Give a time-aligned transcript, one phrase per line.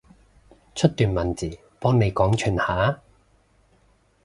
[0.73, 2.99] 出段文字，幫你廣傳下？